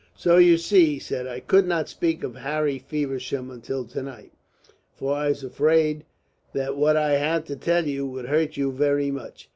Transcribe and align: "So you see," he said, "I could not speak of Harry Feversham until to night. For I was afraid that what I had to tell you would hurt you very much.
"So 0.15 0.37
you 0.37 0.57
see," 0.57 0.93
he 0.93 0.97
said, 0.99 1.27
"I 1.27 1.41
could 1.41 1.67
not 1.67 1.87
speak 1.87 2.23
of 2.23 2.37
Harry 2.37 2.79
Feversham 2.79 3.51
until 3.51 3.85
to 3.85 4.01
night. 4.01 4.31
For 4.95 5.13
I 5.13 5.29
was 5.29 5.43
afraid 5.43 6.05
that 6.53 6.75
what 6.75 6.97
I 6.97 7.11
had 7.19 7.45
to 7.45 7.55
tell 7.55 7.85
you 7.85 8.07
would 8.07 8.25
hurt 8.25 8.57
you 8.57 8.71
very 8.71 9.11
much. 9.11 9.47